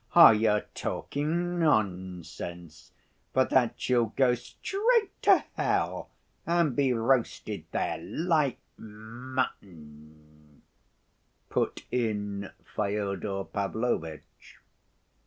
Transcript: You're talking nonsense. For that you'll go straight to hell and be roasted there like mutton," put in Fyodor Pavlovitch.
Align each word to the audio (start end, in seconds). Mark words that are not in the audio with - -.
You're 0.15 0.65
talking 0.73 1.59
nonsense. 1.59 2.91
For 3.35 3.45
that 3.45 3.87
you'll 3.87 4.13
go 4.15 4.33
straight 4.33 5.21
to 5.21 5.43
hell 5.53 6.09
and 6.43 6.75
be 6.75 6.91
roasted 6.91 7.65
there 7.71 7.99
like 8.01 8.57
mutton," 8.79 10.63
put 11.51 11.85
in 11.91 12.49
Fyodor 12.65 13.43
Pavlovitch. 13.43 14.57